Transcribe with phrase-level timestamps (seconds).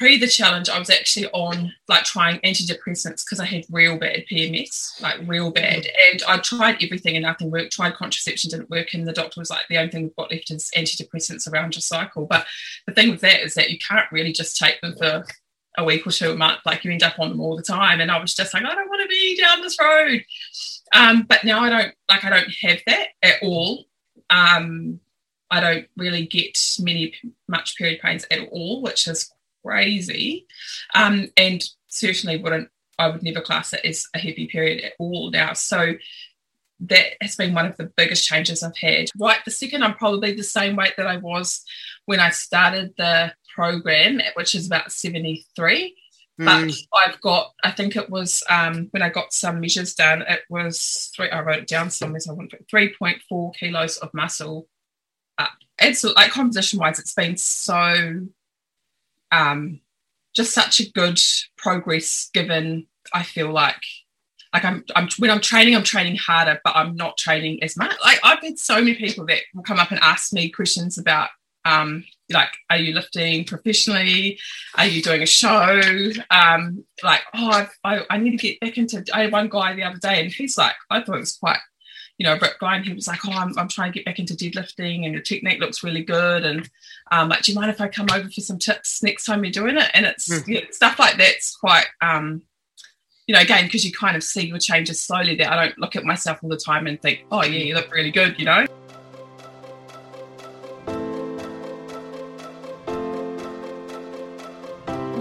[0.00, 4.24] pre the challenge, I was actually on like trying antidepressants because I had real bad
[4.32, 5.86] PMS, like real bad.
[6.10, 7.72] And I tried everything and nothing worked.
[7.72, 8.94] Tried contraception, didn't work.
[8.94, 11.82] And the doctor was like, the only thing we've got left is antidepressants around your
[11.82, 12.24] cycle.
[12.24, 12.46] But
[12.86, 15.22] the thing with that is that you can't really just take them for
[15.76, 16.60] a week or two a month.
[16.64, 18.00] Like you end up on them all the time.
[18.00, 20.24] And I was just like, I don't want to be down this road.
[20.94, 23.84] Um, but now I don't like I don't have that at all.
[24.30, 24.98] Um,
[25.50, 27.12] I don't really get many
[27.48, 29.30] much period pains at all, which is
[29.64, 30.46] crazy.
[30.94, 32.68] Um, and certainly wouldn't
[33.00, 35.54] I would never class it as a heavy period at all now.
[35.54, 35.94] So
[36.80, 39.08] that has been one of the biggest changes I've had.
[39.18, 41.62] Right, the second, I'm probably the same weight that I was
[42.04, 45.96] when I started the program, which is about 73.
[46.40, 46.44] Mm.
[46.90, 50.40] But I've got, I think it was um, when I got some measures done, it
[50.48, 54.68] was three, I wrote it down somewhere, so I want 3.4 kilos of muscle
[55.38, 55.52] up.
[55.94, 58.26] So, like, composition wise, it's been so,
[59.32, 59.80] um,
[60.34, 61.18] just such a good
[61.56, 63.82] progress given I feel like
[64.52, 67.94] like I'm, I'm when I'm training, I'm training harder, but I'm not training as much.
[68.02, 71.30] Like I've had so many people that will come up and ask me questions about
[71.64, 74.38] um, like, are you lifting professionally?
[74.76, 75.80] Are you doing a show?
[76.30, 79.04] Um, like, oh, I, I need to get back into.
[79.12, 81.58] I had one guy the other day, and he's like, I thought it was quite,
[82.20, 84.04] you know, a bit guy, and he was like, oh, I'm, I'm trying to get
[84.04, 86.68] back into deadlifting, and your technique looks really good, and
[87.10, 89.50] um, like, do you mind if I come over for some tips next time you're
[89.50, 89.90] doing it?
[89.94, 90.46] And it's mm.
[90.46, 92.42] yeah, stuff like that's quite um,
[93.26, 95.50] you know, again, because you kind of see your changes slowly there.
[95.50, 98.10] I don't look at myself all the time and think, oh, yeah, you look really
[98.10, 98.66] good, you know?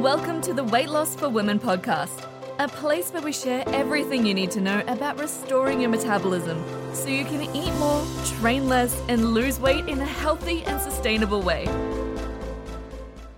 [0.02, 2.29] Welcome to the Weight Loss for Women podcast,
[2.60, 6.62] a place where we share everything you need to know about restoring your metabolism
[6.94, 11.42] so you can eat more, train less, and lose weight in a healthy and sustainable
[11.42, 11.66] way.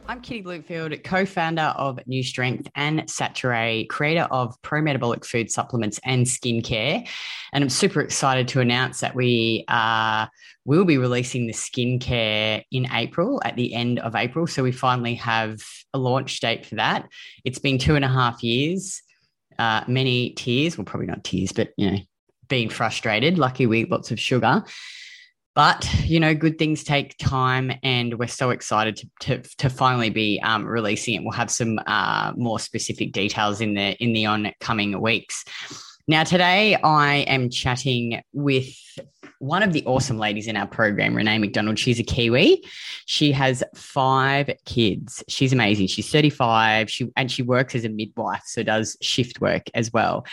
[0.08, 5.52] I'm Kitty Blomfield, co founder of New Strength and Saturé, creator of pro metabolic food
[5.52, 7.08] supplements and skincare.
[7.54, 10.26] And I'm super excited to announce that we uh,
[10.66, 14.48] will be releasing the skincare in April, at the end of April.
[14.48, 15.62] So we finally have
[15.94, 17.08] a launch date for that.
[17.46, 19.04] It's been two and a half years,
[19.62, 21.98] uh, many tears, well, probably not tears, but, you know,
[22.48, 23.38] being frustrated.
[23.38, 24.64] Lucky we eat lots of sugar.
[25.54, 30.10] But you know, good things take time, and we're so excited to to, to finally
[30.10, 31.24] be um, releasing it.
[31.24, 35.44] We'll have some uh, more specific details in the in the oncoming weeks.
[36.08, 38.74] Now, today I am chatting with
[39.42, 41.80] one of the awesome ladies in our program, Renee McDonald.
[41.80, 42.64] She's a Kiwi.
[43.08, 45.24] She has five kids.
[45.28, 45.88] She's amazing.
[45.88, 46.92] She's 35.
[46.92, 50.26] She and she works as a midwife, so does shift work as well.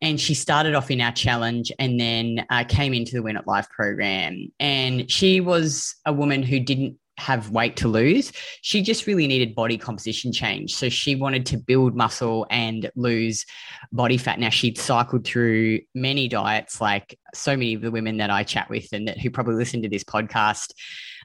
[0.00, 3.48] And she started off in our challenge and then uh, came into the Win at
[3.48, 4.52] Life program.
[4.60, 8.32] And she was a woman who didn't have weight to lose.
[8.62, 10.74] She just really needed body composition change.
[10.74, 13.44] So she wanted to build muscle and lose
[13.92, 14.38] body fat.
[14.38, 18.70] Now she'd cycled through many diets, like so many of the women that I chat
[18.70, 20.72] with and that who probably listen to this podcast.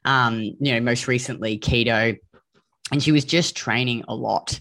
[0.05, 2.17] Um, you know, most recently keto,
[2.91, 4.59] and she was just training a lot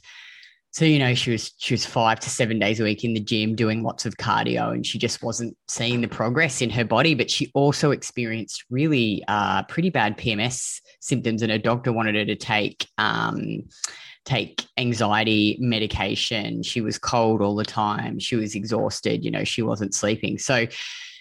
[0.76, 3.20] so you know she was she was five to seven days a week in the
[3.20, 7.14] gym doing lots of cardio and she just wasn't seeing the progress in her body
[7.14, 12.26] but she also experienced really uh, pretty bad pms symptoms and her doctor wanted her
[12.26, 13.62] to take um,
[14.26, 16.60] take anxiety medication.
[16.62, 18.18] She was cold all the time.
[18.18, 19.24] She was exhausted.
[19.24, 20.36] You know she wasn't sleeping.
[20.36, 20.66] So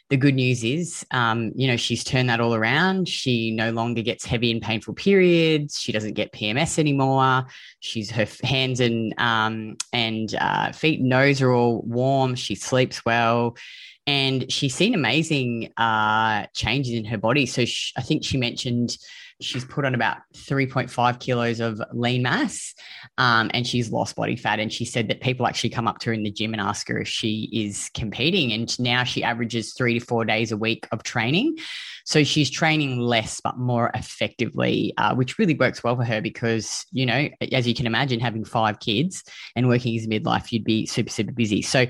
[0.10, 3.10] the good news is, um, you know, she's turned that all around.
[3.10, 5.80] She no longer gets heavy and painful periods.
[5.80, 7.46] She doesn't get PMS anymore.
[7.80, 12.36] She's her hands and um, and uh, feet and nose are all warm.
[12.36, 13.58] She sleeps well,
[14.06, 17.48] and she's seen amazing uh, changes in her body.
[17.48, 18.98] So she, I think she mentioned
[19.42, 22.74] she's put on about 3.5 kilos of lean mass
[23.18, 24.60] um, and she's lost body fat.
[24.60, 26.88] And she said that people actually come up to her in the gym and ask
[26.88, 28.52] her if she is competing.
[28.54, 31.58] And now she averages three to four days a week of training.
[32.06, 36.86] So she's training less but more effectively, uh, which really works well for her because,
[36.92, 39.24] you know, as you can imagine, having five kids
[39.56, 41.62] and working as a midwife, you'd be super, super busy.
[41.62, 41.88] So,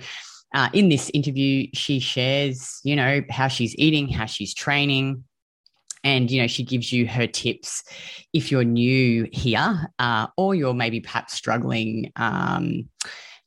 [0.54, 5.26] uh, in this interview, she shares, you know, how she's eating, how she's training,
[6.06, 7.84] and you know she gives you her tips
[8.32, 12.88] if you're new here uh, or you're maybe perhaps struggling um,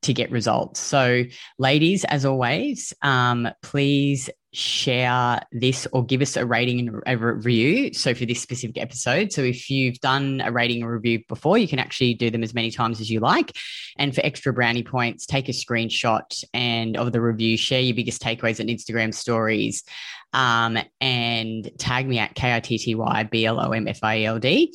[0.02, 0.80] to get results.
[0.80, 1.24] So
[1.58, 7.92] ladies as always um, please share this or give us a rating and a review.
[7.92, 11.68] So for this specific episode, so if you've done a rating or review before, you
[11.68, 13.56] can actually do them as many times as you like.
[13.98, 18.22] And for extra brownie points, take a screenshot and of the review, share your biggest
[18.22, 19.84] takeaways on Instagram stories,
[20.32, 24.00] um, and tag me at K I T T Y B L O M F
[24.02, 24.74] I L D.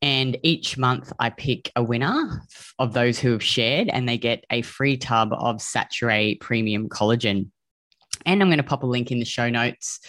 [0.00, 2.42] And each month I pick a winner
[2.80, 7.50] of those who have shared, and they get a free tub of Saturé Premium Collagen.
[8.26, 10.00] And I'm going to pop a link in the show notes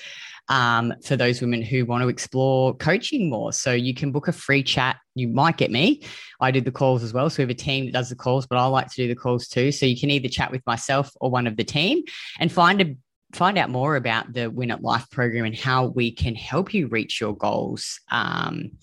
[0.49, 3.53] um, for those women who want to explore coaching more.
[3.53, 4.97] So you can book a free chat.
[5.15, 6.03] You might get me.
[6.41, 7.29] I do the calls as well.
[7.29, 9.15] So we have a team that does the calls, but I like to do the
[9.15, 9.71] calls too.
[9.71, 12.03] So you can either chat with myself or one of the team
[12.39, 12.95] and find a
[13.33, 16.87] find out more about the Win at Life program and how we can help you
[16.87, 17.99] reach your goals.
[18.11, 18.73] Um,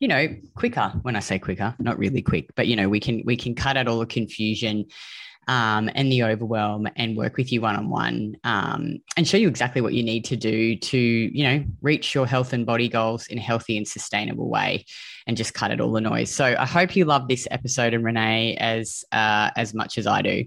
[0.00, 0.92] you know, quicker.
[1.02, 3.76] When I say quicker, not really quick, but you know, we can we can cut
[3.76, 4.86] out all the confusion
[5.46, 9.80] um, and the overwhelm and work with you one on one and show you exactly
[9.80, 13.38] what you need to do to you know reach your health and body goals in
[13.38, 14.84] a healthy and sustainable way
[15.26, 18.04] and just cut out all the noise so i hope you love this episode and
[18.04, 20.44] renee as uh, as much as i do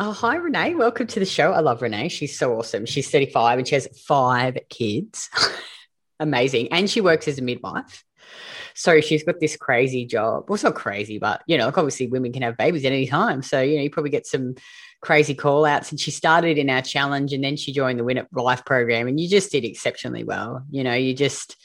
[0.00, 0.76] Oh, hi, Renee.
[0.76, 1.50] Welcome to the show.
[1.50, 2.08] I love Renee.
[2.08, 2.86] She's so awesome.
[2.86, 5.28] She's 35 and she has five kids.
[6.20, 6.68] Amazing.
[6.70, 8.04] And she works as a midwife.
[8.78, 10.44] So she's got this crazy job.
[10.48, 13.08] Well, it's not crazy, but you know, like obviously women can have babies at any
[13.08, 13.42] time.
[13.42, 14.54] So, you know, you probably get some
[15.02, 15.90] crazy call outs.
[15.90, 19.08] And she started in our challenge and then she joined the Win at Life program.
[19.08, 20.62] And you just did exceptionally well.
[20.70, 21.56] You know, you just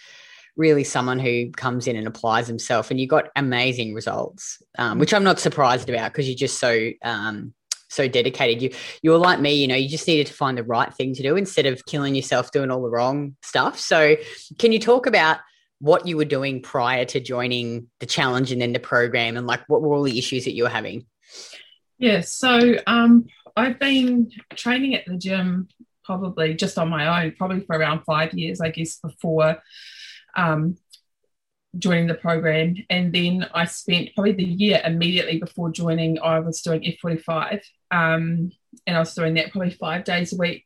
[0.58, 5.14] really someone who comes in and applies himself and you got amazing results, um, which
[5.14, 7.54] I'm not surprised about because you're just so um,
[7.90, 8.64] so dedicated.
[8.64, 8.72] You
[9.04, 11.36] you're like me, you know, you just needed to find the right thing to do
[11.36, 13.80] instead of killing yourself doing all the wrong stuff.
[13.80, 14.16] So
[14.58, 15.38] can you talk about
[15.84, 19.60] what you were doing prior to joining the challenge and then the program and like
[19.68, 21.06] what were all the issues that you were having?
[21.98, 23.26] Yeah, so um,
[23.58, 25.68] I've been training at the gym
[26.06, 29.58] probably just on my own, probably for around five years, I guess, before
[30.38, 30.78] um,
[31.78, 32.76] joining the program.
[32.90, 37.60] And then I spent probably the year immediately before joining, I was doing F45.
[37.92, 38.52] Um,
[38.88, 40.64] and I was doing that probably five days a week.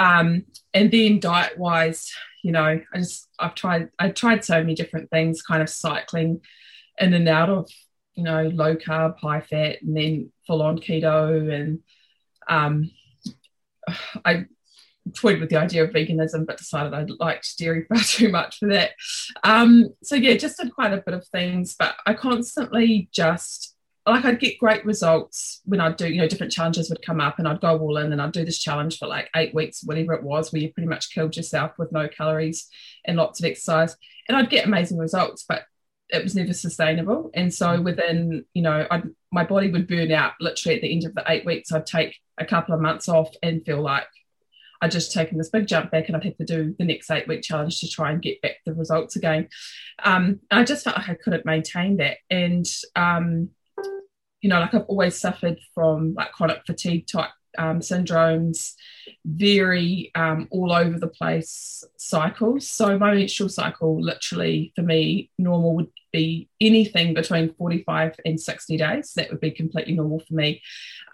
[0.00, 2.10] Um, and then diet wise,
[2.42, 6.40] you know, I just I've tried I tried so many different things, kind of cycling
[6.98, 7.70] in and out of
[8.14, 11.80] you know low carb, high fat, and then full on keto, and
[12.48, 12.90] um,
[14.24, 14.46] I
[15.14, 18.68] toyed with the idea of veganism, but decided I liked dairy far too much for
[18.68, 18.92] that.
[19.44, 23.69] Um, so yeah, just did quite a bit of things, but I constantly just
[24.06, 27.38] like I'd get great results when I'd do, you know, different challenges would come up
[27.38, 30.14] and I'd go all in and I'd do this challenge for like eight weeks, whatever
[30.14, 32.68] it was, where you pretty much killed yourself with no calories
[33.04, 33.96] and lots of exercise.
[34.26, 35.64] And I'd get amazing results, but
[36.08, 37.30] it was never sustainable.
[37.34, 37.84] And so mm.
[37.84, 41.24] within, you know, I'd, my body would burn out literally at the end of the
[41.28, 41.70] eight weeks.
[41.70, 44.08] I'd take a couple of months off and feel like
[44.80, 47.28] I'd just taken this big jump back and I'd have to do the next eight
[47.28, 49.48] week challenge to try and get back the results again.
[50.02, 52.16] Um, I just felt like I couldn't maintain that.
[52.30, 52.66] And
[52.96, 53.50] um,
[54.40, 58.74] you know, like I've always suffered from like chronic fatigue type um, syndromes,
[59.24, 62.68] very um, all over the place cycles.
[62.68, 68.76] So my menstrual cycle, literally for me, normal would be anything between 45 and 60
[68.76, 69.12] days.
[69.14, 70.62] That would be completely normal for me.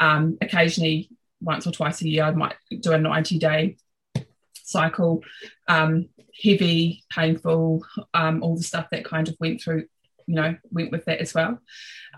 [0.00, 3.76] Um, occasionally, once or twice a year, I might do a 90 day
[4.54, 5.22] cycle.
[5.68, 6.08] Um,
[6.42, 9.86] heavy, painful, um, all the stuff that kind of went through
[10.26, 11.58] you know went with that as well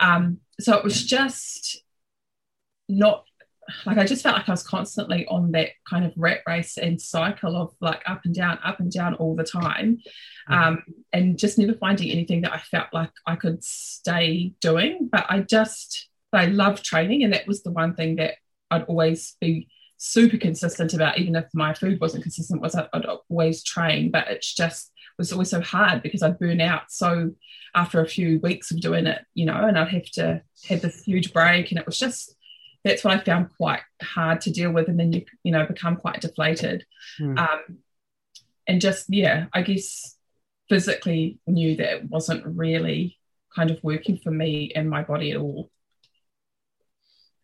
[0.01, 1.83] um, so it was just
[2.89, 3.25] not
[3.85, 7.01] like I just felt like I was constantly on that kind of rat race and
[7.01, 9.99] cycle of like up and down, up and down all the time,
[10.49, 10.83] um,
[11.13, 15.09] and just never finding anything that I felt like I could stay doing.
[15.11, 18.35] But I just, I love training, and that was the one thing that
[18.71, 22.63] I'd always be super consistent about, even if my food wasn't consistent.
[22.63, 26.91] Was I'd always train, but it's just was always so hard because I'd burn out
[26.91, 27.33] so
[27.75, 31.03] after a few weeks of doing it, you know, and I'd have to have this
[31.03, 31.71] huge break.
[31.71, 32.35] And it was just
[32.85, 34.89] that's what I found quite hard to deal with.
[34.89, 36.87] And then you, you know, become quite deflated.
[37.21, 37.39] Mm.
[37.39, 37.79] Um,
[38.67, 40.17] and just, yeah, I guess
[40.69, 43.19] physically knew that it wasn't really
[43.55, 45.71] kind of working for me and my body at all.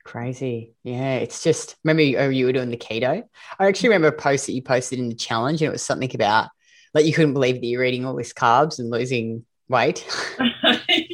[0.05, 0.75] Crazy.
[0.83, 1.15] Yeah.
[1.15, 3.25] It's just, remember you, oh, you were doing the keto?
[3.59, 6.11] I actually remember a post that you posted in the challenge and it was something
[6.15, 6.51] about
[6.95, 10.07] like you couldn't believe that you're eating all this carbs and losing weight.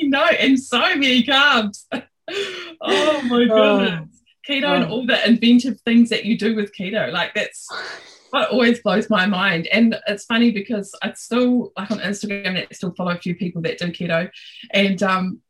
[0.03, 1.87] no, and so many carbs.
[1.93, 3.79] oh my oh.
[3.79, 4.09] goodness.
[4.13, 4.17] Oh.
[4.49, 4.75] Keto oh.
[4.75, 7.11] and all the inventive things that you do with keto.
[7.11, 7.67] Like that's
[8.31, 9.67] what always blows my mind.
[9.69, 13.63] And it's funny because I still like on Instagram I still follow a few people
[13.63, 14.31] that do keto.
[14.73, 15.41] And um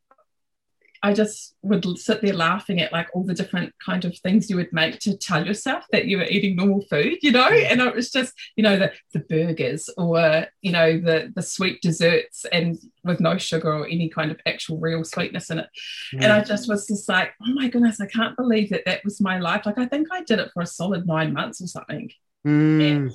[1.02, 4.56] I just would sit there laughing at like all the different kind of things you
[4.56, 7.94] would make to tell yourself that you were eating normal food, you know, and it
[7.94, 12.78] was just, you know, the, the burgers or, you know, the, the sweet desserts and
[13.02, 15.68] with no sugar or any kind of actual real sweetness in it.
[16.14, 16.24] Mm.
[16.24, 19.22] And I just was just like, oh my goodness, I can't believe that that was
[19.22, 19.64] my life.
[19.64, 22.10] Like, I think I did it for a solid nine months or something.
[22.46, 22.80] Mm.
[22.82, 23.12] And,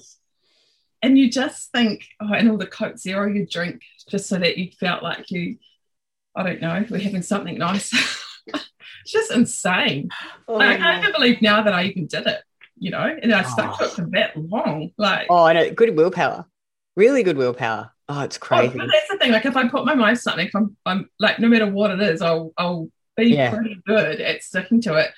[1.04, 4.58] and you just think, oh, and all the Coke Zero you drink just so that
[4.58, 5.58] you felt like you,
[6.36, 7.92] I don't know, we're having something nice.
[8.48, 8.72] it's
[9.08, 10.10] just insane.
[10.48, 12.42] Oh, like, I can't even believe now that I even did it,
[12.78, 13.78] you know, and I stuck oh.
[13.78, 13.96] to it ah.
[13.96, 14.92] for that long.
[14.98, 16.46] Like, oh, I know, good willpower,
[16.96, 17.92] really good willpower.
[18.08, 18.80] Oh, it's oh, crazy.
[18.80, 19.32] Oh, that's the thing.
[19.32, 22.02] Like, if I put my mind to something, I'm, I'm like, no matter what it
[22.02, 23.52] is, I'll, I'll be yeah.
[23.52, 25.12] pretty good at sticking to it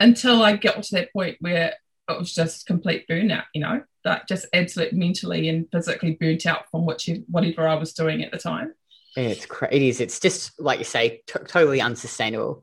[0.00, 1.74] until I get to that point where
[2.08, 6.70] it was just complete burnout, you know, like just absolute mentally and physically burnt out
[6.70, 8.74] from which whatever I was doing at the time.
[9.16, 9.76] It's crazy.
[9.76, 10.00] It is.
[10.00, 12.62] It's just like you say, t- totally unsustainable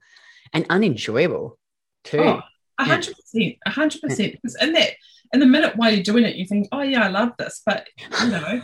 [0.53, 1.57] and unenjoyable
[2.03, 2.19] too.
[2.19, 2.41] Oh,
[2.79, 4.33] a hundred percent, a hundred percent.
[4.33, 4.91] Because in that,
[5.33, 7.87] in the minute while you're doing it, you think, "Oh yeah, I love this," but
[7.99, 8.61] you know,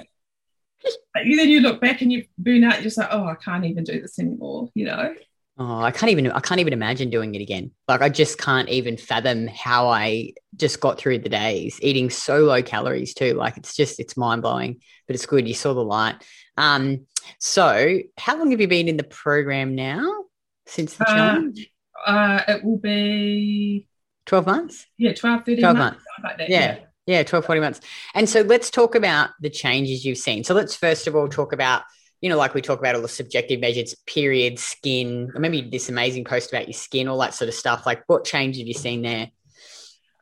[1.13, 2.75] but then you look back and you burn out.
[2.75, 5.13] You're just like, "Oh, I can't even do this anymore," you know.
[5.57, 7.71] Oh, I can't even I can't even imagine doing it again.
[7.87, 12.39] Like I just can't even fathom how I just got through the days eating so
[12.39, 13.35] low calories too.
[13.35, 15.47] Like it's just it's mind blowing, but it's good.
[15.47, 16.15] You saw the light.
[16.57, 17.07] Um,
[17.39, 20.25] so how long have you been in the program now
[20.65, 21.69] since the uh, challenge?
[22.05, 23.87] Uh, it will be
[24.25, 24.85] 12 months.
[24.97, 26.03] Yeah, 12, 13 12 months.
[26.21, 26.37] months.
[26.37, 26.59] That, yeah.
[26.59, 26.79] yeah.
[27.07, 27.81] Yeah, 12, 40 months.
[28.15, 30.43] And so let's talk about the changes you've seen.
[30.43, 31.83] So let's first of all talk about
[32.25, 35.27] you know, like we talk about all the subjective measures, period, skin.
[35.35, 37.85] Remember this amazing post about your skin, all that sort of stuff.
[37.85, 39.29] Like, what change have you seen there?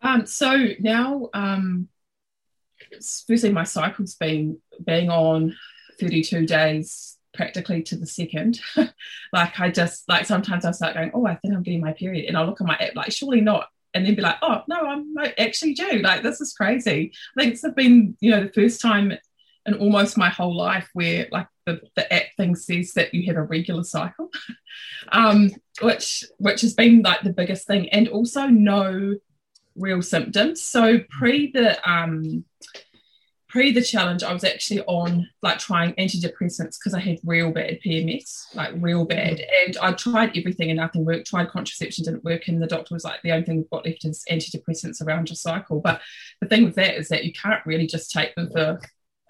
[0.01, 1.87] Um, so now, um,
[3.25, 5.55] firstly, my cycle's been being on
[5.97, 8.59] 32 days practically to the second.
[9.31, 12.25] like, I just, like, sometimes I start going, oh, I think I'm getting my period.
[12.25, 13.69] And I'll look at my app, like, surely not.
[13.93, 15.99] And then be like, oh, no, I'm actually do.
[15.99, 17.13] Like, this is crazy.
[17.37, 19.13] I think it's been, you know, the first time
[19.65, 23.37] in almost my whole life where like the, the app thing says that you have
[23.37, 24.29] a regular cycle
[25.11, 25.49] um,
[25.81, 29.15] which which has been like the biggest thing and also no
[29.75, 30.61] real symptoms.
[30.61, 32.45] So pre the um
[33.53, 37.77] pre the challenge i was actually on like trying antidepressants because i had real bad
[37.85, 41.27] pms like real bad and i tried everything and nothing worked.
[41.27, 44.05] Tried contraception didn't work and the doctor was like the only thing we've got left
[44.05, 45.79] is antidepressants around your cycle.
[45.81, 46.01] But
[46.41, 48.79] the thing with that is that you can't really just take them for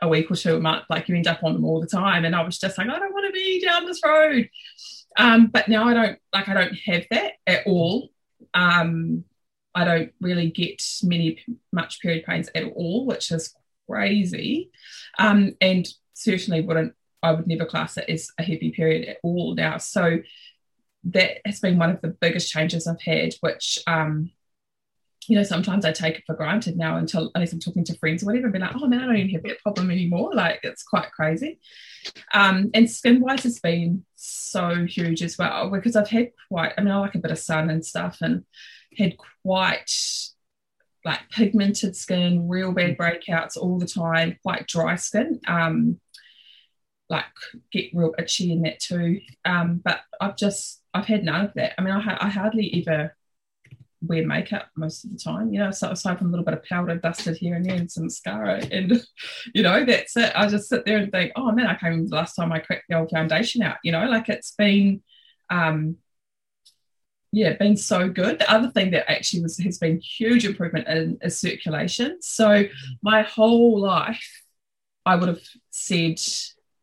[0.04, 0.84] a week or two a month.
[0.90, 2.26] Like you end up on them all the time.
[2.26, 4.50] And I was just like, I don't want to be down this road.
[5.18, 8.10] Um, but now I don't like I don't have that at all.
[8.54, 9.24] Um,
[9.74, 11.40] I don't really get many
[11.72, 13.56] much period pains at all, which is
[13.90, 14.72] crazy.
[15.18, 19.56] Um, and certainly wouldn't I would never class it as a heavy period at all
[19.56, 19.78] now.
[19.78, 20.20] So
[21.06, 24.32] that has been one of the biggest changes I've had, which um,
[25.28, 28.24] you know, sometimes I take it for granted now until unless I'm talking to friends
[28.24, 30.32] or whatever, and be like, oh man, I don't even have that problem anymore.
[30.34, 31.60] Like it's quite crazy.
[32.34, 36.82] Um, and skin wise has been so huge as well because I've had quite, I
[36.82, 38.44] mean, I like a bit of sun and stuff and
[38.98, 39.92] had quite
[41.06, 45.40] like pigmented skin, real bad breakouts all the time, quite dry skin.
[45.48, 46.00] Um,
[47.10, 47.26] like
[47.72, 49.20] get real itchy in that too.
[49.46, 51.74] Um, but I've just I've had none of that.
[51.78, 53.16] I mean, I, I hardly ever
[54.06, 56.64] wear makeup most of the time, you know, so aside from a little bit of
[56.64, 59.04] powder dusted here and there and some mascara and
[59.54, 60.32] you know, that's it.
[60.36, 62.86] I just sit there and think, oh man, I can't the last time I cracked
[62.90, 65.02] the old foundation out, you know, like it's been
[65.50, 65.98] um
[67.32, 68.38] yeah, been so good.
[68.38, 72.22] The other thing that actually was has been huge improvement in is circulation.
[72.22, 72.66] So
[73.02, 74.44] my whole life
[75.06, 75.42] I would have
[75.72, 76.20] said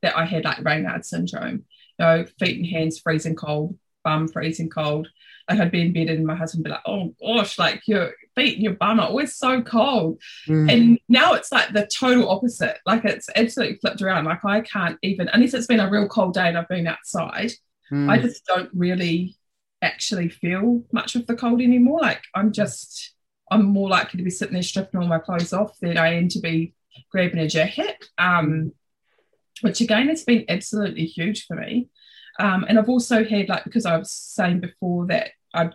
[0.03, 1.65] that I had like Raynaud syndrome,
[1.99, 5.09] you know, feet and hands freezing cold, bum freezing cold,
[5.51, 8.13] like I'd be in bed and my husband would be like, oh gosh, like your
[8.37, 10.21] feet and your bum are always so cold.
[10.47, 10.73] Mm.
[10.73, 12.79] And now it's like the total opposite.
[12.87, 14.27] Like it's absolutely flipped around.
[14.27, 17.51] Like I can't even, unless it's been a real cold day and I've been outside,
[17.93, 18.09] mm.
[18.09, 19.37] I just don't really
[19.83, 22.01] actually feel much of the cold anymore.
[22.01, 23.15] Like I'm just,
[23.51, 26.29] I'm more likely to be sitting there stripping all my clothes off than I am
[26.29, 26.75] to be
[27.11, 28.05] grabbing a jacket.
[28.19, 28.73] Um,
[29.63, 31.89] which again has been absolutely huge for me.
[32.39, 35.75] Um, and I've also had like because I was saying before that I'd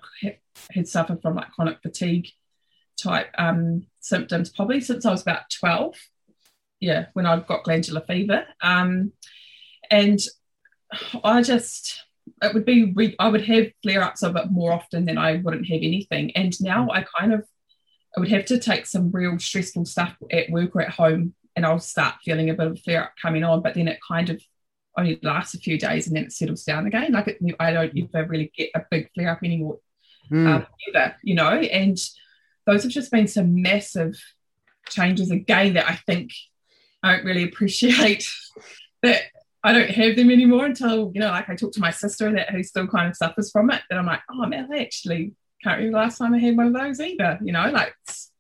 [0.71, 2.29] had suffered from like chronic fatigue
[2.97, 5.95] type um, symptoms probably since I was about 12.
[6.79, 8.45] Yeah, when I got glandular fever.
[8.61, 9.11] Um,
[9.89, 10.19] and
[11.23, 12.03] I just,
[12.41, 15.37] it would be, re- I would have flare ups of it more often than I
[15.37, 16.31] wouldn't have anything.
[16.35, 17.45] And now I kind of,
[18.15, 21.65] I would have to take some real stressful stuff at work or at home and
[21.65, 24.41] I'll start feeling a bit of flare up coming on, but then it kind of
[24.97, 27.11] only lasts a few days and then it settles down again.
[27.11, 29.79] Like it, I don't ever really get a big flare up anymore
[30.31, 30.47] mm.
[30.47, 31.49] um, either, you know.
[31.49, 31.97] And
[32.65, 34.15] those have just been some massive
[34.89, 36.31] changes again that I think
[37.03, 38.27] I don't really appreciate
[39.03, 39.23] that
[39.63, 42.51] I don't have them anymore until you know, like I talk to my sister that
[42.51, 43.81] who still kind of suffers from it.
[43.89, 45.33] That I'm like, oh man, I actually
[45.63, 47.39] can't remember the last time I had one of those either.
[47.43, 48.31] You know, like it's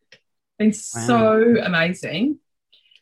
[0.57, 1.07] been wow.
[1.07, 2.39] so amazing.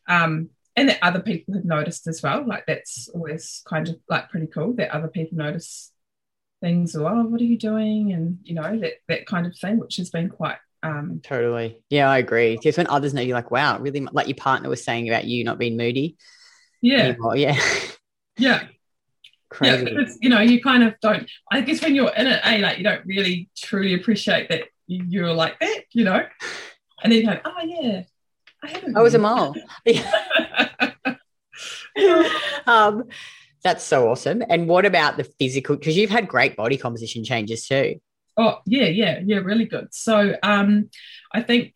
[0.08, 2.46] Um, and that other people have noticed as well.
[2.46, 5.92] Like that's always kind of like pretty cool that other people notice
[6.62, 8.13] things or oh, what are you doing?
[8.13, 11.82] And you know, that that kind of thing, which has been quite um totally.
[11.89, 12.56] Yeah, I agree.
[12.56, 15.44] Because when others know you're like, wow, really like your partner was saying about you
[15.44, 16.18] not being moody.
[16.82, 17.00] Yeah.
[17.00, 17.36] Anymore.
[17.36, 17.60] Yeah.
[18.36, 18.63] Yeah.
[19.51, 19.92] Crazy.
[19.92, 22.80] Yeah, you know, you kind of don't I guess when you're in it, eh, like
[22.80, 26.25] you don't really truly appreciate that you're like that, you know.
[27.03, 28.01] And then you go, oh yeah,
[28.63, 28.84] I.
[28.96, 29.55] I was a mole.
[32.67, 33.05] um,
[33.63, 34.43] that's so awesome.
[34.50, 35.75] And what about the physical?
[35.75, 38.01] Because you've had great body composition changes too.
[38.36, 39.89] Oh yeah, yeah, yeah, really good.
[39.91, 40.89] So um,
[41.34, 41.74] I think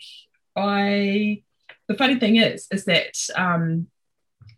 [0.56, 1.44] I.
[1.88, 3.88] The funny thing is, is that um,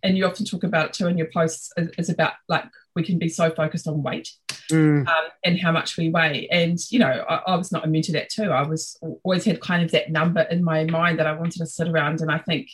[0.01, 2.65] and you often talk about it too in your posts is, is about like
[2.95, 4.29] we can be so focused on weight
[4.69, 5.07] Mm.
[5.07, 6.47] um, and how much we weigh.
[6.51, 8.51] And, you know, I, I, was not immune to that too.
[8.51, 11.65] I was always had kind of that number in my mind that I wanted to
[11.65, 12.21] sit around.
[12.21, 12.69] And I think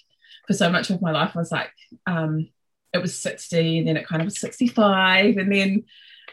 [0.45, 1.71] for so much of my life, I was like,
[2.05, 2.49] um,
[2.93, 5.37] it was 60 and then it kind of was 65.
[5.37, 5.83] And then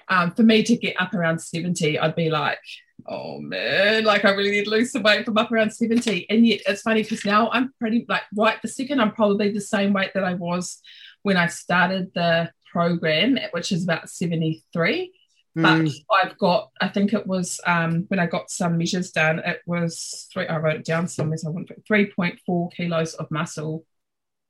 [0.09, 2.59] um, for me to get up around 70, I'd be like,
[3.07, 6.29] oh man, like I really need to lose some weight from up around 70.
[6.29, 9.61] And yet it's funny because now I'm pretty like right the second, I'm probably the
[9.61, 10.81] same weight that I was
[11.23, 15.13] when I started the program, which is about 73
[15.55, 16.05] but mm.
[16.11, 20.27] I've got, I think it was um, when I got some measures done, it was
[20.33, 23.85] three, I wrote it down somewhere, so I want 3.4 kilos of muscle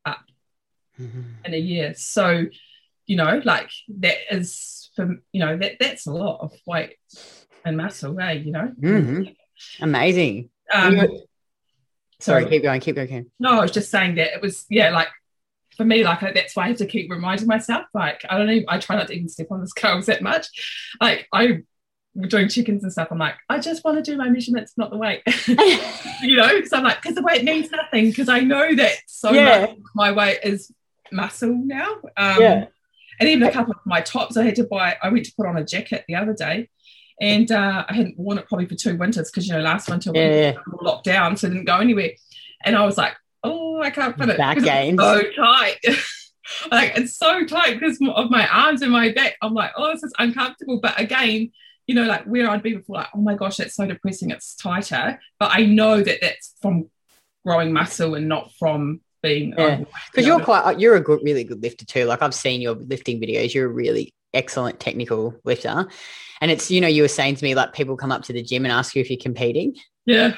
[0.05, 0.21] up
[1.01, 1.23] mm-hmm.
[1.45, 1.95] in a year.
[1.97, 2.47] So,
[3.07, 6.99] you know, like that is for, you know, that that's a lot of weight
[7.65, 8.73] and muscle, eh, you know?
[8.81, 9.83] Mm-hmm.
[9.83, 10.51] Amazing.
[10.73, 11.09] Um,
[12.21, 13.29] sorry, keep going, keep going.
[13.41, 15.09] No, I was just saying that it was, yeah, like
[15.77, 17.87] for me, like that's why I have to keep reminding myself.
[17.95, 20.49] Like I don't even, I try not to even step on the scales that much.
[21.01, 21.63] Like I
[22.29, 23.09] doing chickens and stuff.
[23.11, 25.23] I'm like, I just want to do my measurements, not the weight.
[26.23, 28.07] you know, so I'm like, because the weight means nothing.
[28.07, 29.61] Because I know that so yeah.
[29.61, 30.71] much my weight is
[31.11, 31.91] muscle now.
[32.17, 32.65] Um, yeah.
[33.21, 34.97] And even a couple of my tops, I had to buy.
[35.03, 36.69] I went to put on a jacket the other day,
[37.21, 40.11] and uh, I hadn't worn it probably for two winters because you know last winter
[40.15, 40.53] yeah.
[40.53, 42.11] we were locked down, so it didn't go anywhere.
[42.65, 44.39] And I was like, oh, I can't put it.
[44.39, 45.01] Back games.
[45.01, 45.79] so tight.
[46.71, 49.37] like it's so tight because of my arms and my back.
[49.43, 50.81] I'm like, oh, this is uncomfortable.
[50.81, 51.53] But again,
[51.87, 54.31] you know, like where I'd be before, like, oh my gosh, that's so depressing.
[54.31, 55.21] It's tighter.
[55.39, 56.91] But I know that that's from
[57.45, 59.55] growing muscle and not from being.
[59.57, 62.05] Yeah, um, because you are quite, uh, you're a good, really good lifter too.
[62.05, 63.55] Like I've seen your lifting videos.
[63.55, 65.87] You're a really excellent technical lifter.
[66.41, 68.43] And it's, you know, you were saying to me, like people come up to the
[68.43, 69.77] gym and ask you if you're competing.
[70.05, 70.35] Yeah,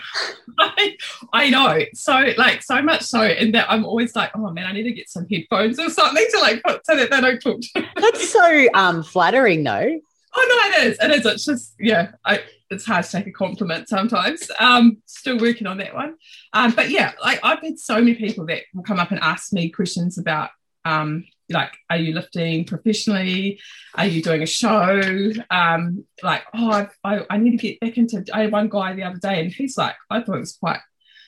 [0.59, 0.97] I,
[1.33, 1.81] I know.
[1.95, 4.93] So like so much so, and that I'm always like, oh man, I need to
[4.93, 7.61] get some headphones or something to like put so that they don't talk.
[7.61, 10.01] To That's so um flattering, though.
[10.37, 10.99] Oh no, it is.
[11.01, 11.27] It is.
[11.27, 12.13] It's just yeah.
[12.25, 14.51] I it's hard to take a compliment sometimes.
[14.59, 16.17] Um, still working on that one.
[16.53, 19.53] Um, but yeah, like I've had so many people that will come up and ask
[19.53, 20.51] me questions about
[20.85, 23.61] um like are you lifting professionally
[23.97, 28.25] are you doing a show um like oh I, I need to get back into
[28.33, 30.81] i had one guy the other day and he's like i thought it was quite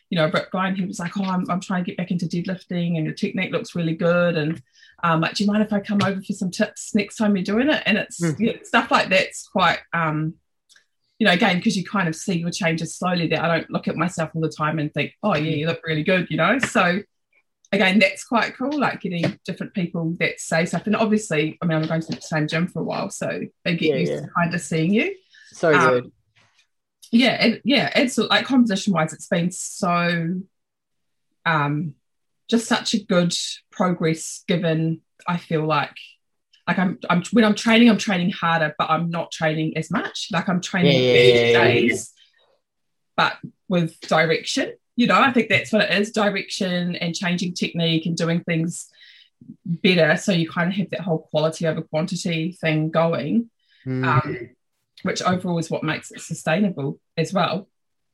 [0.09, 2.11] you know a guy and he was like oh I'm, I'm trying to get back
[2.11, 4.63] into deadlifting and your technique looks really good and
[5.05, 7.45] um like do you mind if i come over for some tips next time you're
[7.45, 8.35] doing it and it's mm.
[8.39, 10.35] yeah, stuff like that's quite um
[11.19, 13.89] you know, again, because you kind of see your changes slowly that I don't look
[13.89, 16.59] at myself all the time and think, oh, yeah, you look really good, you know.
[16.59, 17.01] So
[17.73, 20.87] again, that's quite cool, like getting different people that say stuff.
[20.87, 23.77] And obviously, I mean, I'm going to the same gym for a while, so they
[23.77, 24.21] get yeah, used yeah.
[24.21, 25.15] to kind of seeing you.
[25.53, 26.13] So um, good.
[27.13, 30.41] Yeah, and yeah, it's like composition wise, it's been so
[31.45, 31.95] um
[32.49, 33.35] just such a good
[33.71, 35.97] progress given I feel like
[36.67, 40.29] like I'm, I'm when I'm training, I'm training harder, but I'm not training as much.
[40.33, 42.13] Like I'm training yeah, days,
[43.17, 43.37] but
[43.69, 48.17] with direction you know, I think that's what it is direction and changing technique and
[48.17, 48.89] doing things
[49.65, 50.17] better.
[50.17, 53.51] So you kind of have that whole quality over quantity thing going,
[53.87, 54.05] mm.
[54.07, 54.51] um,
[55.03, 57.69] which overall is what makes it sustainable as well.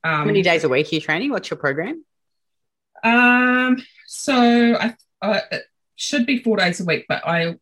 [0.05, 1.31] Um, How many days a week are you training?
[1.31, 2.05] What's your program?
[3.05, 4.95] Um, so I,
[5.53, 5.63] it
[5.95, 7.57] should be four days a week, but I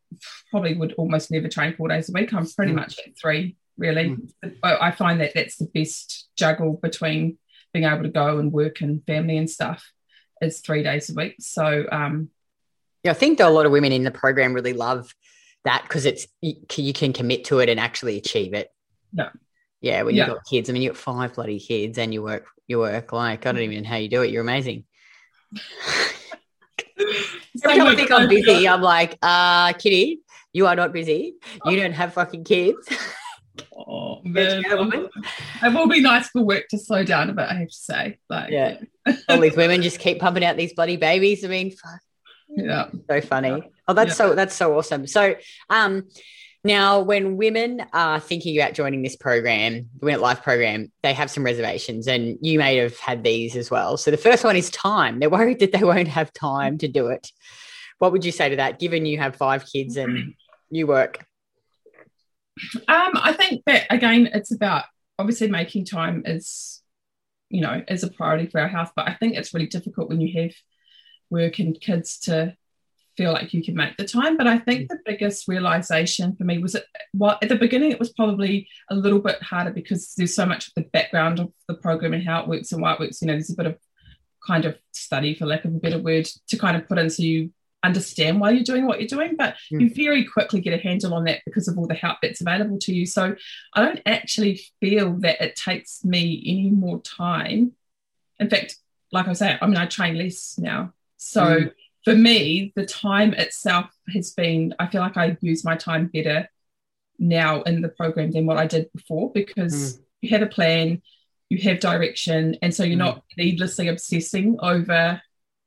[0.51, 2.33] probably would almost never train four days a week.
[2.33, 2.77] I'm pretty mm.
[2.77, 4.17] much at three, really.
[4.43, 4.57] Mm.
[4.65, 7.37] I find that that's the best juggle between
[7.73, 9.93] being able to go and work and family and stuff
[10.41, 11.37] is three days a week.
[11.41, 12.31] So, um,
[13.05, 15.15] yeah, I think a lot of women in the program really love
[15.65, 18.73] that because it's you can commit to it and actually achieve it.
[19.13, 19.31] Yeah.
[19.83, 22.45] Yeah, when you've got kids, I mean, you've got five bloody kids and you work,
[22.69, 24.31] you work like I don't even know how you do it.
[24.31, 24.85] You're amazing.
[26.99, 30.21] Every time I think I'm busy, I'm like, uh, Kitty,
[30.53, 31.37] you are not busy.
[31.65, 32.89] You don't have fucking kids.
[33.77, 34.63] Oh, man.
[34.65, 38.19] It will be nice for work to slow down a bit, I have to say.
[38.29, 38.79] Like, yeah.
[39.29, 41.45] All these women just keep pumping out these bloody babies.
[41.45, 42.01] I mean, fuck.
[42.49, 42.91] Yeah.
[43.09, 43.63] So funny.
[43.87, 44.15] Oh, that's yeah.
[44.15, 45.07] so that's so awesome.
[45.07, 45.37] So
[45.69, 46.05] um
[46.63, 51.31] now, when women are thinking about joining this program, the Win Life program, they have
[51.31, 53.97] some reservations, and you may have had these as well.
[53.97, 55.21] So, the first one is time.
[55.21, 57.31] They're worried that they won't have time to do it.
[57.99, 60.35] What would you say to that, given you have five kids and
[60.71, 61.25] you work?
[62.89, 64.85] Um, I think that again, it's about
[65.19, 66.83] obviously making time is,
[67.49, 68.93] you know, is a priority for our health.
[68.97, 70.53] But I think it's really difficult when you have
[71.31, 72.57] work and kids to
[73.17, 74.37] feel like you can make the time.
[74.37, 77.99] But I think the biggest realization for me was that, well, at the beginning, it
[77.99, 81.75] was probably a little bit harder because there's so much of the background of the
[81.75, 83.21] program and how it works and why it works.
[83.21, 83.79] You know, there's a bit of
[84.47, 87.23] kind of study, for lack of a better word, to kind of put in so
[87.23, 87.51] you
[87.83, 89.37] understand why you're doing what you're doing.
[89.37, 89.81] But mm.
[89.81, 92.79] you very quickly get a handle on that because of all the help that's available
[92.81, 93.07] to you.
[93.07, 93.35] So
[93.75, 97.73] I don't actually feel that it takes me any more time.
[98.39, 98.77] In fact,
[99.13, 100.93] like I say, I mean, I train less now.
[101.17, 101.73] So mm
[102.05, 106.49] for me, the time itself has been, I feel like I use my time better
[107.19, 110.03] now in the program than what I did before because mm.
[110.23, 111.03] you have a plan,
[111.51, 113.01] you have direction, and so you're mm.
[113.01, 115.21] not needlessly obsessing over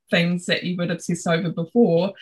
[0.10, 2.14] things that you would obsess over before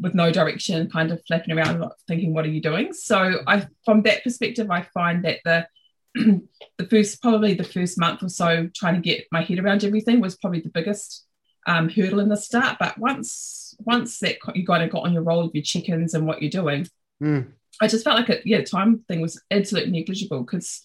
[0.00, 2.92] with no direction, kind of flapping around, not thinking, what are you doing?
[2.92, 5.66] So I from that perspective, I find that the
[6.78, 10.20] the first probably the first month or so trying to get my head around everything
[10.20, 11.24] was probably the biggest
[11.66, 12.78] um, hurdle in the start.
[12.80, 16.26] But once once that you kind of got on your roll of your chickens and
[16.26, 16.88] what you're doing,
[17.22, 17.46] mm.
[17.80, 18.46] I just felt like it.
[18.46, 20.82] Yeah, time thing was absolutely negligible because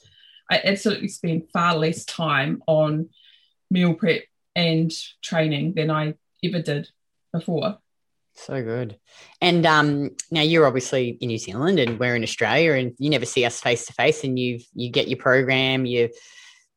[0.51, 3.09] I absolutely spend far less time on
[3.71, 4.23] meal prep
[4.55, 4.91] and
[5.23, 6.89] training than I ever did
[7.31, 7.77] before.
[8.35, 8.97] So good.
[9.41, 13.25] And um, now you're obviously in New Zealand and we're in Australia and you never
[13.25, 16.09] see us face to face and you've you get your program, you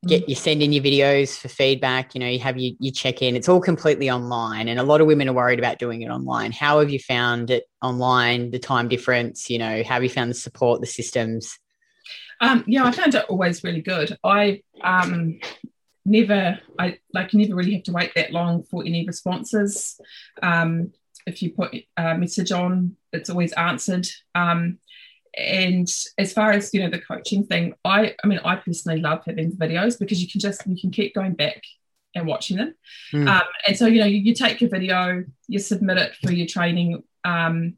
[0.06, 0.28] get mm.
[0.28, 3.34] you send in your videos for feedback you know you have your, your check in
[3.34, 6.52] it's all completely online and a lot of women are worried about doing it online
[6.52, 10.30] how have you found it online the time difference you know how have you found
[10.30, 11.58] the support the systems
[12.40, 15.40] um, yeah i found it always really good i um,
[16.08, 20.00] never i like you never really have to wait that long for any responses.
[20.42, 20.92] Um,
[21.26, 24.06] if you put a message on it's always answered.
[24.34, 24.78] Um,
[25.36, 29.22] and as far as you know the coaching thing i i mean i personally love
[29.26, 31.62] having the videos because you can just you can keep going back
[32.14, 32.74] and watching them.
[33.12, 33.28] Mm.
[33.28, 36.46] um, and so you know you, you, take your video you submit it for your
[36.46, 37.76] training um,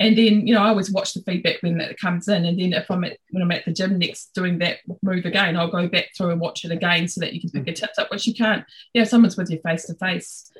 [0.00, 2.72] and then you know i always watch the feedback when it comes in and then
[2.72, 5.86] if i'm at when i'm at the gym next doing that move again i'll go
[5.86, 8.26] back through and watch it again so that you can pick your tips up which
[8.26, 10.50] you can't yeah if someone's with you face to face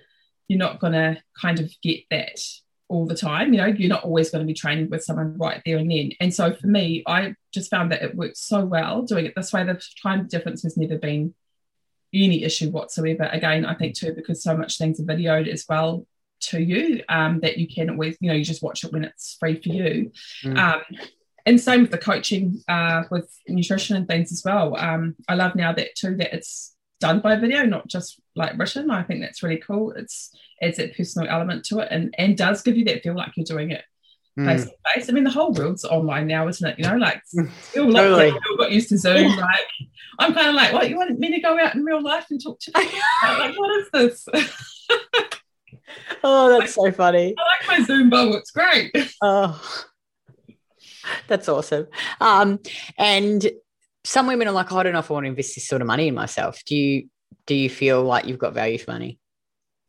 [0.47, 2.41] you're not to kind of get that
[2.91, 3.55] all the time.
[3.55, 6.11] You know, you're not always going to be training with someone right there and then.
[6.21, 9.53] And so for me, I just found that it worked so well doing it this
[9.53, 9.65] way.
[9.65, 11.35] The time difference has never been
[12.13, 13.31] any issue whatsoever.
[13.33, 16.05] Again, I think too, because so much things are videoed as well
[16.41, 19.37] to you um, that you can always, you know, you just watch it when it's
[19.39, 20.13] free for you.
[20.45, 20.59] Mm.
[20.59, 20.83] Um,
[21.47, 24.77] and same with the coaching uh, with nutrition and things as well.
[24.77, 28.91] Um, I love now that too that it's done by video, not just like written.
[28.91, 29.93] I think that's really cool.
[29.93, 33.33] It's adds that personal element to it and and does give you that feel like
[33.37, 33.83] you're doing it
[34.37, 35.09] face to face.
[35.09, 36.79] I mean, the whole world's online now, isn't it?
[36.79, 38.31] You know, like still totally.
[38.31, 39.37] still got used to Zoom.
[39.37, 39.67] Like
[40.19, 42.43] I'm kind of like, what you want me to go out in real life and
[42.43, 42.99] talk to people?
[43.23, 44.29] like, what is this?
[46.25, 47.35] oh, that's so funny.
[47.39, 48.37] I like my Zoom bubble.
[48.37, 48.93] It's great.
[49.23, 49.61] Oh,
[51.29, 51.87] that's awesome.
[52.21, 52.61] Um,
[52.99, 53.51] and
[54.05, 55.83] some women are like, oh, I don't know if I want to invest this sort
[55.83, 56.63] of money in myself.
[56.65, 57.09] Do you
[57.47, 59.19] do you feel like you've got value for money?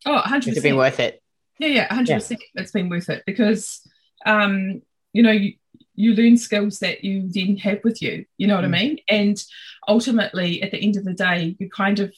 [0.06, 1.22] Oh, 100 Has it been worth it?
[1.60, 2.18] Yeah, yeah, 100 yeah.
[2.18, 3.82] percent it's been worth it because
[4.26, 4.82] um,
[5.14, 5.54] you know, you,
[5.96, 8.76] you learn skills that you then have with you, you know what mm.
[8.76, 8.98] I mean?
[9.08, 9.44] And
[9.88, 12.14] ultimately at the end of the day, you kind of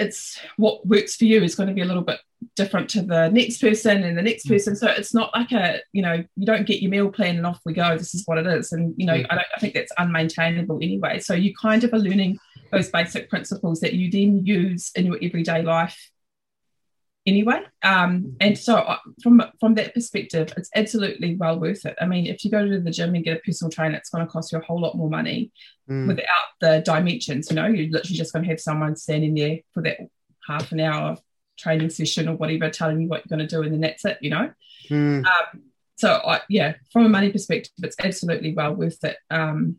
[0.00, 2.20] it's what works for you is going to be a little bit
[2.56, 4.50] different to the next person and the next mm.
[4.50, 4.74] person.
[4.74, 7.60] So it's not like a, you know, you don't get your meal plan and off
[7.64, 7.96] we go.
[7.96, 8.72] This is what it is.
[8.72, 9.26] And, you know, mm.
[9.28, 11.20] I, don't, I think that's unmaintainable anyway.
[11.20, 12.38] So you kind of are learning
[12.72, 16.10] those basic principles that you then use in your everyday life
[17.26, 17.62] anyway.
[17.82, 21.96] Um, and so uh, from from that perspective, it's absolutely well worth it.
[22.00, 24.26] I mean, if you go to the gym and get a personal trainer, it's going
[24.26, 25.52] to cost you a whole lot more money
[25.88, 26.06] mm.
[26.06, 26.26] without
[26.60, 27.48] the dimensions.
[27.50, 29.98] You know, you're literally just going to have someone standing there for that
[30.46, 31.16] half an hour
[31.58, 34.18] training session or whatever, telling you what you're going to do, and then that's it.
[34.20, 34.50] You know.
[34.88, 35.24] Mm.
[35.24, 35.62] Um,
[35.96, 39.18] so I, yeah, from a money perspective, it's absolutely well worth it.
[39.30, 39.76] Um,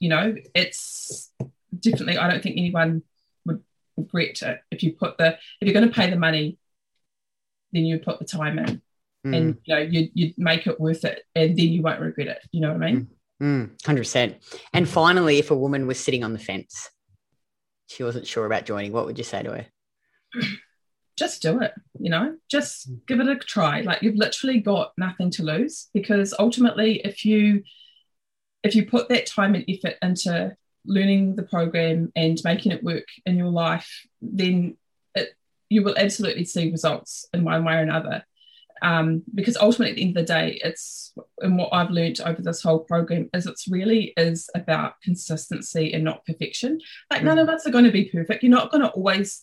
[0.00, 1.32] you know, it's
[1.78, 2.18] definitely.
[2.18, 3.02] I don't think anyone
[3.46, 3.62] would
[3.96, 6.58] regret it if you put the if you're going to pay the money
[7.72, 8.82] then you put the time in
[9.26, 9.36] mm.
[9.36, 12.38] and you know you you make it worth it and then you won't regret it
[12.52, 13.08] you know what i mean
[13.42, 13.70] mm.
[13.82, 14.34] 100%
[14.72, 16.90] and finally if a woman was sitting on the fence
[17.86, 19.66] she wasn't sure about joining what would you say to her
[21.16, 23.80] just do it, you know, just give it a try.
[23.82, 27.62] Like you've literally got nothing to lose because ultimately if you
[28.62, 33.06] if you put that time and effort into learning the program and making it work
[33.26, 34.76] in your life, then
[35.72, 38.24] you will absolutely see results in one way or another.
[38.82, 42.42] Um, because ultimately at the end of the day it's and what i've learned over
[42.42, 47.26] this whole program is it's really is about consistency and not perfection like mm.
[47.26, 49.42] none of us are going to be perfect you're not going to always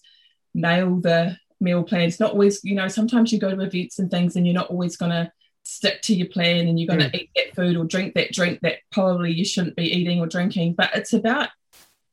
[0.53, 4.35] nail the meal plans not always you know sometimes you go to events and things
[4.35, 5.31] and you're not always going to
[5.63, 7.21] stick to your plan and you're going to mm.
[7.21, 10.73] eat that food or drink that drink that probably you shouldn't be eating or drinking
[10.73, 11.47] but it's about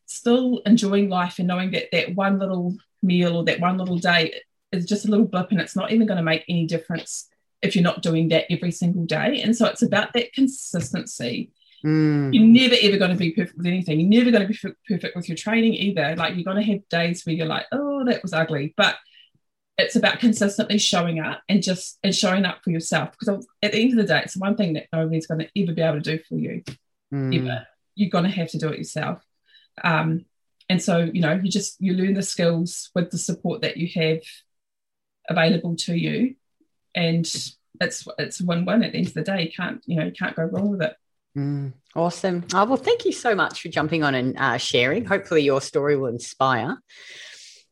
[0.07, 4.41] still enjoying life and knowing that that one little meal or that one little day
[4.73, 7.29] is just a little blip and it's not even going to make any difference
[7.63, 9.41] if you're not doing that every single day.
[9.43, 11.53] And so it's about that consistency.
[11.85, 12.35] Mm.
[12.35, 14.01] You're never ever going to be perfect with anything.
[14.01, 16.17] You're never going to be perfect with your training either.
[16.17, 18.75] Like you're going to have days where you're like, oh, that was ugly.
[18.77, 18.97] But
[19.79, 23.11] it's about consistently showing up and just and showing up for yourself.
[23.13, 25.73] Because at the end of the day, it's one thing that nobody's going to ever
[25.73, 26.63] be able to do for you.
[27.13, 27.43] Mm.
[27.43, 27.67] Ever.
[27.95, 29.23] You're going to have to do it yourself.
[29.85, 30.25] Um,
[30.68, 33.88] and so, you know, you just you learn the skills with the support that you
[34.00, 34.20] have
[35.29, 36.35] available to you.
[36.94, 37.26] And
[37.81, 39.42] it's it's win-win at the end of the day.
[39.42, 40.96] You can't you know you can't go wrong with it.
[41.37, 42.44] Mm, awesome.
[42.55, 45.05] Oh, well thank you so much for jumping on and uh, sharing.
[45.05, 46.79] Hopefully your story will inspire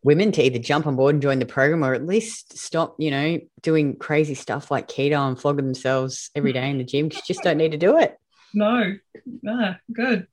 [0.03, 3.11] women to either jump on board and join the program or at least stop you
[3.11, 7.27] know doing crazy stuff like keto and flogging themselves every day in the gym because
[7.27, 8.17] you just don't need to do it.
[8.53, 8.95] No.
[9.43, 10.29] Nah, good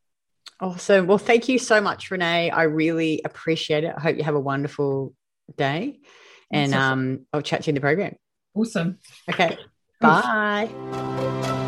[0.61, 4.35] awesome well thank you so much renee i really appreciate it i hope you have
[4.35, 5.13] a wonderful
[5.57, 5.99] day
[6.51, 8.15] and um, I'll chat to you in the program.
[8.53, 8.99] Awesome.
[9.29, 9.57] Okay.
[9.99, 11.67] Bye.